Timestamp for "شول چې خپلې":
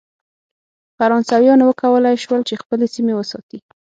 2.23-2.85